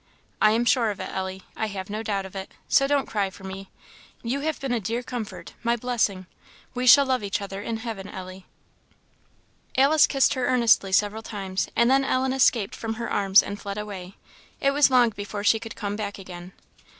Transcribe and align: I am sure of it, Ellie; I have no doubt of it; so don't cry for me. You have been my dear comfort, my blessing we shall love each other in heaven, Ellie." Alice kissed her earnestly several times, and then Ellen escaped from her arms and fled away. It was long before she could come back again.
I 0.41 0.49
am 0.53 0.65
sure 0.65 0.89
of 0.89 0.99
it, 0.99 1.11
Ellie; 1.11 1.43
I 1.55 1.67
have 1.67 1.87
no 1.87 2.01
doubt 2.01 2.25
of 2.25 2.35
it; 2.35 2.51
so 2.67 2.87
don't 2.87 3.05
cry 3.05 3.29
for 3.29 3.43
me. 3.43 3.69
You 4.23 4.39
have 4.39 4.59
been 4.59 4.71
my 4.71 4.79
dear 4.79 5.03
comfort, 5.03 5.53
my 5.61 5.75
blessing 5.75 6.25
we 6.73 6.87
shall 6.87 7.05
love 7.05 7.23
each 7.23 7.39
other 7.39 7.61
in 7.61 7.77
heaven, 7.77 8.07
Ellie." 8.09 8.47
Alice 9.77 10.07
kissed 10.07 10.33
her 10.33 10.47
earnestly 10.47 10.91
several 10.91 11.21
times, 11.21 11.69
and 11.75 11.87
then 11.87 12.03
Ellen 12.03 12.33
escaped 12.33 12.75
from 12.75 12.95
her 12.95 13.11
arms 13.11 13.43
and 13.43 13.61
fled 13.61 13.77
away. 13.77 14.15
It 14.59 14.71
was 14.71 14.89
long 14.89 15.09
before 15.11 15.43
she 15.43 15.59
could 15.59 15.75
come 15.75 15.95
back 15.95 16.17
again. 16.17 16.53